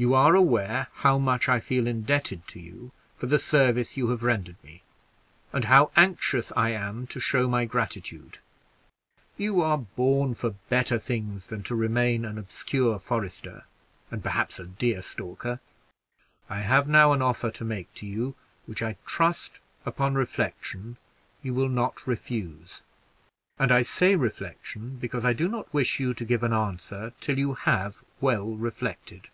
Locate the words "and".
5.52-5.64, 14.08-14.22, 23.58-23.72